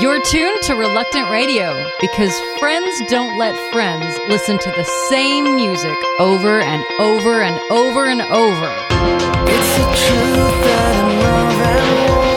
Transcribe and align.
You're 0.00 0.22
tuned 0.22 0.62
to 0.62 0.74
Reluctant 0.74 1.28
Radio 1.28 1.86
because 2.00 2.32
friends 2.58 3.02
don't 3.10 3.36
let 3.36 3.54
friends 3.74 4.18
listen 4.26 4.58
to 4.58 4.70
the 4.70 4.84
same 5.10 5.54
music 5.54 5.98
over 6.18 6.62
and 6.62 6.82
over 6.98 7.42
and 7.42 7.60
over 7.70 8.06
and 8.06 8.22
over. 8.22 8.74
It's 9.50 9.76
the 9.76 9.84
truth 9.84 10.64
that 10.64 10.94
I'm 10.96 11.18
loving. 11.18 12.31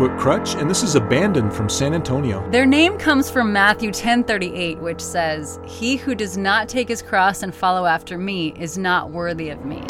Foot 0.00 0.16
Crutch, 0.16 0.54
and 0.54 0.70
this 0.70 0.82
is 0.82 0.94
Abandoned 0.94 1.52
from 1.52 1.68
San 1.68 1.92
Antonio. 1.92 2.42
Their 2.50 2.64
name 2.64 2.96
comes 2.96 3.28
from 3.30 3.52
Matthew 3.52 3.90
10:38, 3.90 4.78
which 4.78 4.98
says, 4.98 5.60
"He 5.66 5.96
who 5.96 6.14
does 6.14 6.38
not 6.38 6.70
take 6.70 6.88
his 6.88 7.02
cross 7.02 7.42
and 7.42 7.54
follow 7.54 7.84
after 7.84 8.16
me 8.16 8.54
is 8.58 8.78
not 8.78 9.10
worthy 9.10 9.50
of 9.50 9.62
me." 9.66 9.84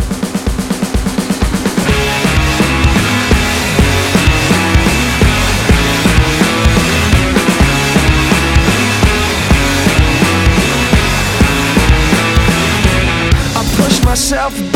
myself 14.11 14.70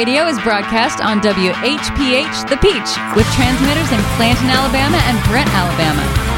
Radio 0.00 0.26
is 0.28 0.40
broadcast 0.40 1.02
on 1.02 1.20
WHPH 1.20 2.48
The 2.48 2.56
Peach 2.56 3.14
with 3.14 3.26
transmitters 3.34 3.92
in 3.92 4.00
Clanton, 4.16 4.48
Alabama 4.48 4.96
and 4.96 5.22
Brent, 5.28 5.50
Alabama. 5.50 6.29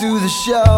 to 0.00 0.20
the 0.20 0.28
show. 0.28 0.75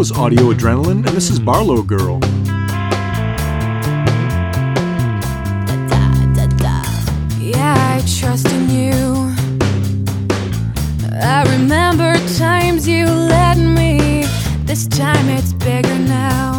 was 0.00 0.12
Audio 0.12 0.50
Adrenaline, 0.50 1.06
and 1.06 1.08
this 1.08 1.28
is 1.28 1.38
Barlow 1.38 1.82
Girl. 1.82 2.18
Remember 11.52 12.14
times 12.38 12.88
you 12.88 13.04
led 13.04 13.58
me. 13.58 14.24
This 14.64 14.86
time 14.86 15.28
it's 15.28 15.52
bigger 15.52 15.98
now. 15.98 16.49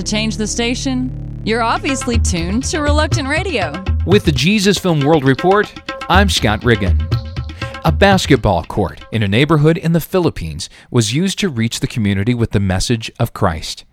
To 0.00 0.06
change 0.06 0.38
the 0.38 0.46
station, 0.46 1.42
you're 1.44 1.60
obviously 1.60 2.18
tuned 2.18 2.64
to 2.64 2.80
Reluctant 2.80 3.28
Radio. 3.28 3.84
With 4.06 4.24
the 4.24 4.32
Jesus 4.32 4.78
Film 4.78 5.00
World 5.00 5.24
Report, 5.24 5.70
I'm 6.08 6.30
Scott 6.30 6.64
Riggin. 6.64 6.98
A 7.84 7.92
basketball 7.92 8.64
court 8.64 9.04
in 9.12 9.22
a 9.22 9.28
neighborhood 9.28 9.76
in 9.76 9.92
the 9.92 10.00
Philippines 10.00 10.70
was 10.90 11.12
used 11.12 11.38
to 11.40 11.50
reach 11.50 11.80
the 11.80 11.86
community 11.86 12.32
with 12.32 12.52
the 12.52 12.60
message 12.60 13.12
of 13.20 13.34
Christ. 13.34 13.84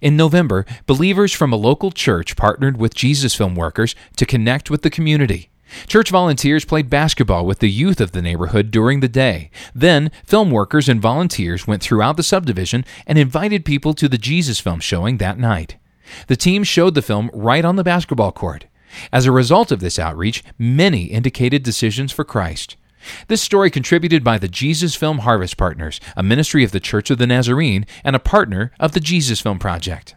In 0.00 0.16
November, 0.16 0.66
believers 0.86 1.32
from 1.32 1.52
a 1.52 1.56
local 1.56 1.90
church 1.90 2.36
partnered 2.36 2.76
with 2.76 2.94
Jesus 2.94 3.34
Film 3.34 3.56
workers 3.56 3.96
to 4.18 4.24
connect 4.24 4.70
with 4.70 4.82
the 4.82 4.90
community. 4.90 5.50
Church 5.86 6.10
volunteers 6.10 6.64
played 6.64 6.90
basketball 6.90 7.44
with 7.44 7.58
the 7.58 7.70
youth 7.70 8.00
of 8.00 8.12
the 8.12 8.22
neighborhood 8.22 8.70
during 8.70 9.00
the 9.00 9.08
day. 9.08 9.50
Then, 9.74 10.10
film 10.24 10.50
workers 10.50 10.88
and 10.88 11.00
volunteers 11.00 11.66
went 11.66 11.82
throughout 11.82 12.16
the 12.16 12.22
subdivision 12.22 12.84
and 13.06 13.18
invited 13.18 13.64
people 13.64 13.94
to 13.94 14.08
the 14.08 14.18
Jesus 14.18 14.60
film 14.60 14.80
showing 14.80 15.18
that 15.18 15.38
night. 15.38 15.76
The 16.28 16.36
team 16.36 16.64
showed 16.64 16.94
the 16.94 17.02
film 17.02 17.30
right 17.32 17.64
on 17.64 17.76
the 17.76 17.84
basketball 17.84 18.32
court. 18.32 18.66
As 19.12 19.26
a 19.26 19.32
result 19.32 19.72
of 19.72 19.80
this 19.80 19.98
outreach, 19.98 20.42
many 20.58 21.04
indicated 21.04 21.62
decisions 21.62 22.12
for 22.12 22.24
Christ. 22.24 22.76
This 23.28 23.42
story 23.42 23.70
contributed 23.70 24.24
by 24.24 24.38
the 24.38 24.48
Jesus 24.48 24.94
Film 24.94 25.18
Harvest 25.18 25.56
Partners, 25.56 26.00
a 26.16 26.22
ministry 26.22 26.64
of 26.64 26.72
the 26.72 26.80
Church 26.80 27.10
of 27.10 27.18
the 27.18 27.26
Nazarene 27.26 27.86
and 28.02 28.16
a 28.16 28.20
partner 28.20 28.72
of 28.80 28.92
the 28.92 29.00
Jesus 29.00 29.40
Film 29.40 29.58
Project. 29.58 30.16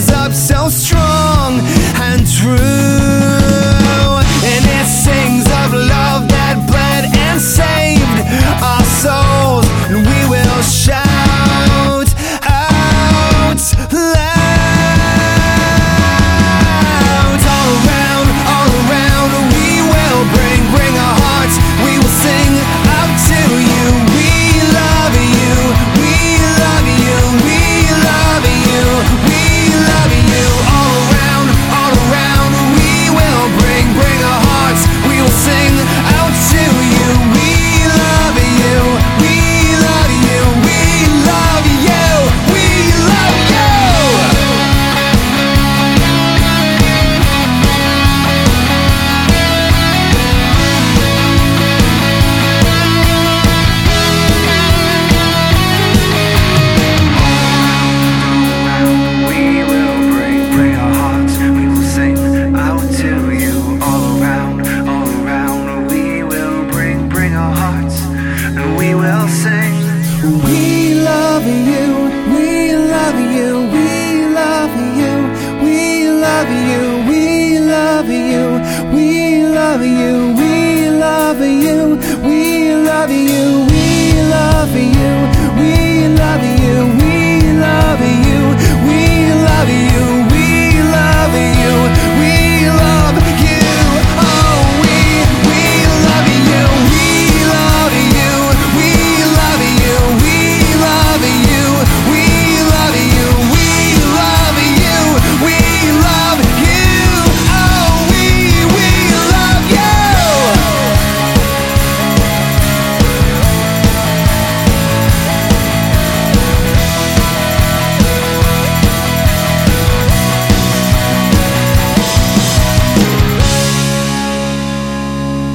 rises 0.03 0.11
up 0.13 0.33
so 0.33 0.69
strong 0.69 1.12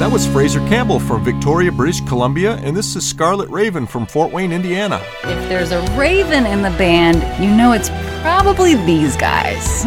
That 0.08 0.14
was 0.14 0.26
Fraser 0.26 0.60
Campbell 0.60 0.98
from 1.00 1.22
Victoria, 1.22 1.70
British 1.70 2.00
Columbia, 2.00 2.54
and 2.62 2.74
this 2.74 2.96
is 2.96 3.06
Scarlet 3.06 3.46
Raven 3.50 3.86
from 3.86 4.06
Fort 4.06 4.32
Wayne, 4.32 4.52
Indiana. 4.52 5.04
If 5.24 5.48
there's 5.50 5.70
a 5.70 5.82
raven 5.98 6.46
in 6.46 6.62
the 6.62 6.70
band, 6.70 7.16
you 7.44 7.54
know 7.54 7.72
it's 7.72 7.90
probably 8.22 8.74
these 8.86 9.18
guys. 9.18 9.84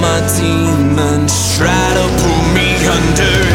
my 0.00 0.20
demons 0.36 1.56
try 1.56 1.86
to 1.94 2.06
pull 2.22 2.42
me 2.54 2.76
under. 2.86 3.45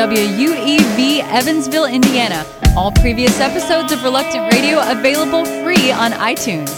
WUEV 0.00 1.20
Evansville, 1.30 1.84
Indiana. 1.84 2.46
All 2.74 2.90
previous 2.90 3.38
episodes 3.38 3.92
of 3.92 4.02
Reluctant 4.02 4.50
Radio 4.50 4.80
available 4.80 5.44
free 5.44 5.92
on 5.92 6.12
iTunes. 6.12 6.70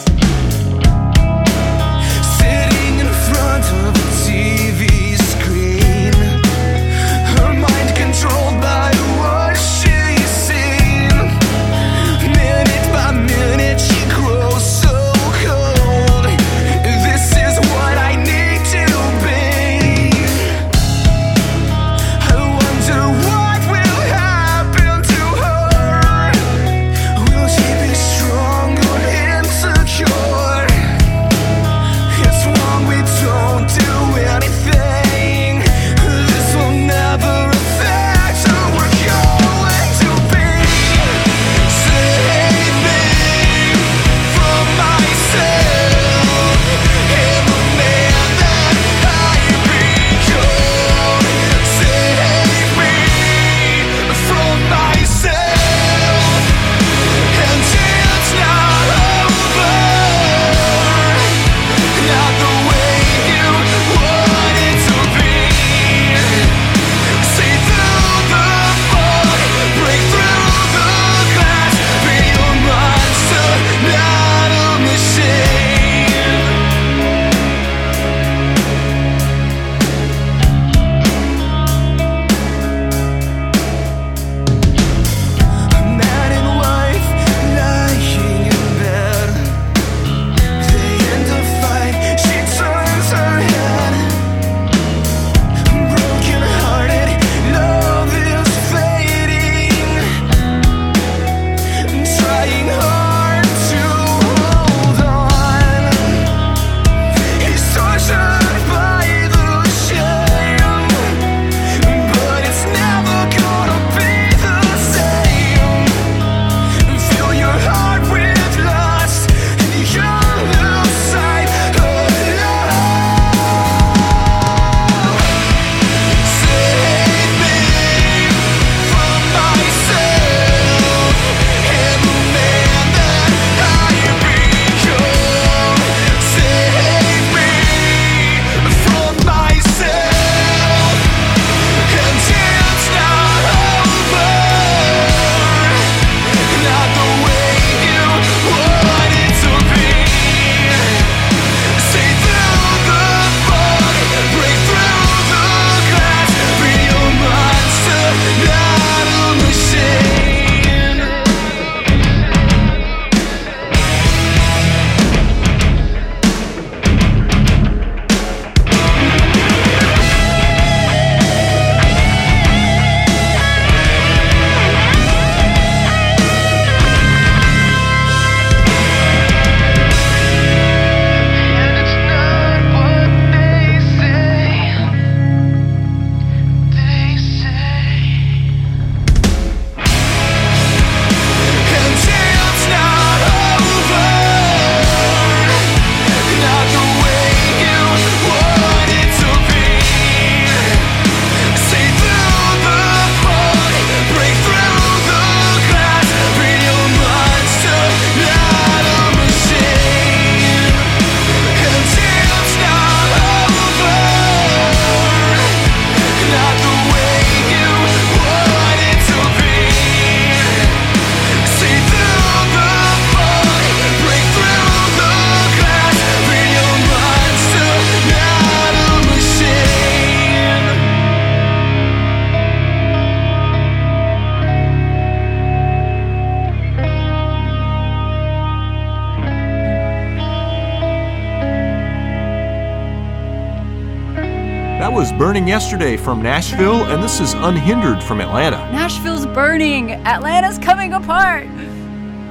Burning 245.22 245.46
Yesterday 245.46 245.96
from 245.96 246.20
Nashville, 246.20 246.82
and 246.86 247.00
this 247.00 247.20
is 247.20 247.34
Unhindered 247.34 248.02
from 248.02 248.20
Atlanta. 248.20 248.56
Nashville's 248.72 249.24
burning. 249.24 249.92
Atlanta's 250.04 250.58
coming 250.58 250.94
apart. 250.94 251.46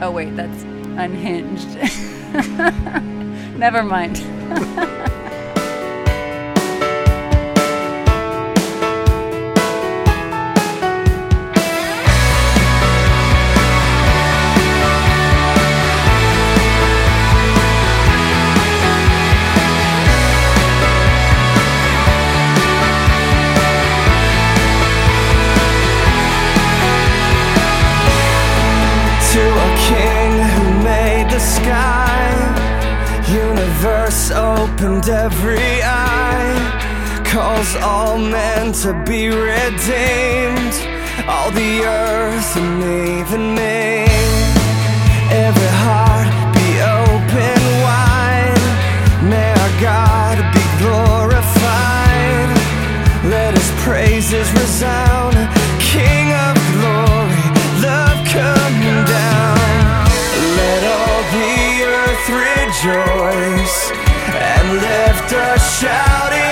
Oh, 0.01 0.12
wait, 0.13 0.36
that's 0.36 0.63
unhinged. 0.63 1.69
Never 3.58 3.82
mind. 3.82 4.17
Opened 34.34 35.10
every 35.10 35.84
eye, 35.84 37.24
calls 37.26 37.76
all 37.78 38.17
men 38.17 38.71
to 38.84 38.93
be 39.06 39.28
redeemed. 39.28 40.76
All 41.28 41.52
the 41.52 41.84
earth 41.84 42.56
and 42.56 42.82
even 42.82 43.56
me. 43.56 44.08
Every 45.32 45.71
heart 45.84 46.32
be 46.56 46.69
open 46.80 47.62
wide. 47.88 48.63
May 49.24 49.52
our 49.52 49.74
God 49.82 50.38
be 50.56 50.63
glorified. 50.80 52.52
Let 53.32 53.54
his 53.54 53.71
praises 53.84 54.52
resound. 54.54 55.36
King 55.80 56.32
of 56.47 56.56
glory, 56.76 57.47
love 57.84 58.19
come 58.32 58.80
down. 59.08 60.08
Let 60.56 60.82
all 60.95 61.21
the 61.36 61.84
earth 61.84 62.28
rejoice 62.30 63.90
lift 64.73 65.31
a 65.34 65.60
shouting 65.60 66.51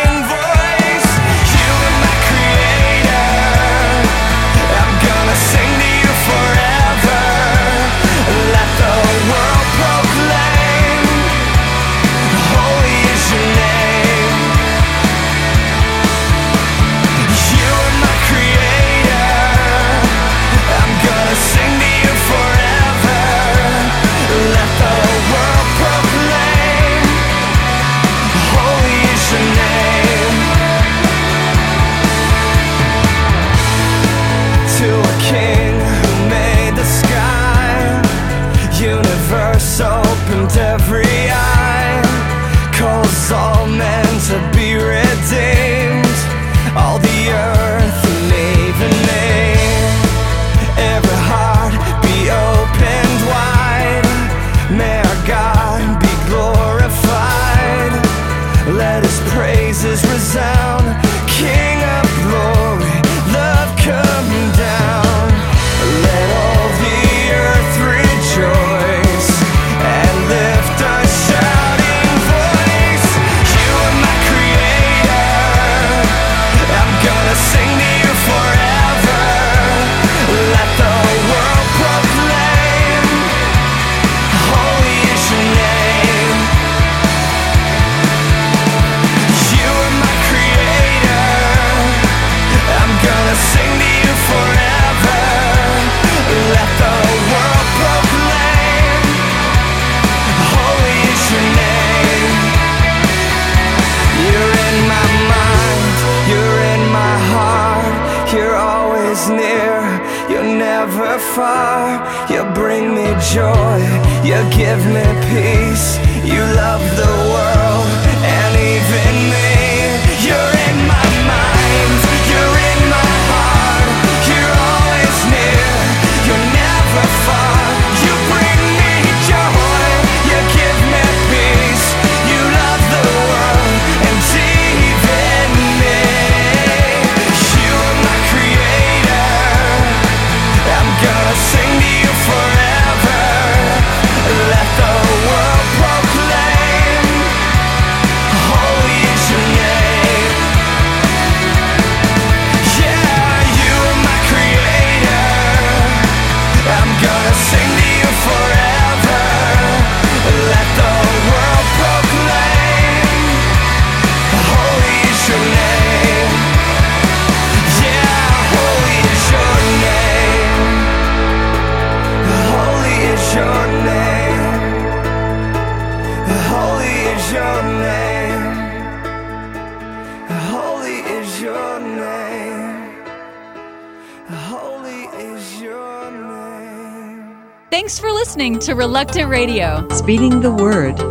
to 188.70 188.76
Reluctant 188.76 189.28
Radio. 189.30 189.88
Speeding 189.90 190.42
the 190.42 190.52
word. 190.52 191.09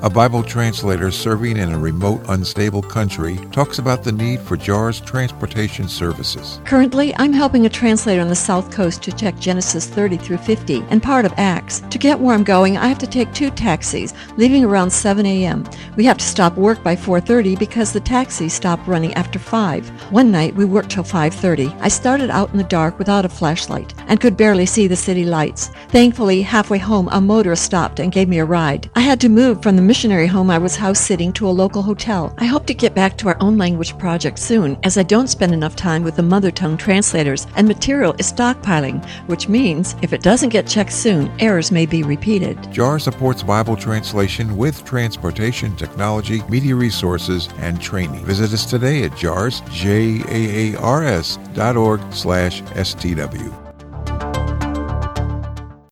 A 0.00 0.08
Bible 0.08 0.44
translator 0.44 1.10
serving 1.10 1.56
in 1.56 1.72
a 1.72 1.78
remote, 1.78 2.22
unstable 2.28 2.82
country 2.82 3.36
talks 3.50 3.80
about 3.80 4.04
the 4.04 4.12
need 4.12 4.38
for 4.38 4.56
JAARS 4.56 5.04
transportation 5.04 5.88
services. 5.88 6.60
Currently, 6.64 7.16
I'm 7.16 7.32
helping 7.32 7.66
a 7.66 7.68
translator 7.68 8.20
on 8.20 8.28
the 8.28 8.36
South 8.36 8.70
Coast 8.70 9.02
to 9.02 9.12
check 9.12 9.36
Genesis 9.40 9.88
30 9.88 10.16
through 10.18 10.38
50 10.38 10.84
and 10.90 11.02
part 11.02 11.24
of 11.24 11.34
Acts. 11.36 11.80
To 11.90 11.98
get 11.98 12.20
where 12.20 12.32
I'm 12.32 12.44
going, 12.44 12.76
I 12.76 12.86
have 12.86 13.00
to 13.00 13.08
take 13.08 13.32
two 13.34 13.50
taxis, 13.50 14.14
leaving 14.36 14.64
around 14.64 14.90
7 14.90 15.26
a.m. 15.26 15.68
We 15.96 16.04
have 16.04 16.18
to 16.18 16.24
stop 16.24 16.54
work 16.54 16.80
by 16.84 16.94
4.30 16.94 17.58
because 17.58 17.92
the 17.92 17.98
taxis 17.98 18.52
stop 18.52 18.86
running 18.86 19.12
after 19.14 19.40
5. 19.40 20.12
One 20.12 20.30
night, 20.30 20.54
we 20.54 20.64
worked 20.64 20.90
till 20.90 21.02
5.30. 21.02 21.76
I 21.80 21.88
started 21.88 22.30
out 22.30 22.52
in 22.52 22.58
the 22.58 22.62
dark 22.62 23.00
without 23.00 23.24
a 23.24 23.28
flashlight 23.28 23.94
and 24.06 24.20
could 24.20 24.36
barely 24.36 24.64
see 24.64 24.86
the 24.86 24.94
city 24.94 25.24
lights. 25.24 25.72
Thankfully, 25.88 26.42
halfway 26.42 26.78
home, 26.78 27.08
a 27.10 27.20
motorist 27.20 27.64
stopped 27.64 27.98
and 27.98 28.12
gave 28.12 28.28
me 28.28 28.38
a 28.38 28.44
ride. 28.44 28.88
I 28.94 29.00
had 29.00 29.20
to 29.22 29.28
move 29.28 29.60
from 29.60 29.74
the 29.74 29.87
missionary 29.88 30.26
home, 30.26 30.50
I 30.50 30.58
was 30.58 30.76
house 30.76 31.00
sitting 31.00 31.32
to 31.32 31.48
a 31.48 31.58
local 31.62 31.80
hotel. 31.80 32.34
I 32.36 32.44
hope 32.44 32.66
to 32.66 32.74
get 32.74 32.94
back 32.94 33.16
to 33.16 33.28
our 33.28 33.38
own 33.40 33.56
language 33.56 33.96
project 33.96 34.38
soon, 34.38 34.78
as 34.82 34.98
I 34.98 35.02
don't 35.02 35.28
spend 35.28 35.54
enough 35.54 35.76
time 35.76 36.04
with 36.04 36.14
the 36.14 36.22
mother 36.22 36.50
tongue 36.50 36.76
translators, 36.76 37.46
and 37.56 37.66
material 37.66 38.14
is 38.18 38.30
stockpiling, 38.30 39.02
which 39.28 39.48
means 39.48 39.96
if 40.02 40.12
it 40.12 40.22
doesn't 40.22 40.50
get 40.50 40.66
checked 40.66 40.92
soon, 40.92 41.32
errors 41.40 41.72
may 41.72 41.86
be 41.86 42.02
repeated. 42.02 42.58
JAARS 42.70 43.04
supports 43.04 43.42
Bible 43.42 43.76
translation 43.76 44.58
with 44.58 44.84
transportation 44.84 45.74
technology, 45.74 46.42
media 46.50 46.76
resources, 46.76 47.48
and 47.56 47.80
training. 47.80 48.22
Visit 48.26 48.52
us 48.52 48.66
today 48.66 49.04
at 49.04 49.12
JAARS, 49.12 49.62
J-A-A-R-S 49.72 51.38
dot 51.54 51.78
org 51.78 52.02
slash 52.12 52.60
STW. 52.62 53.67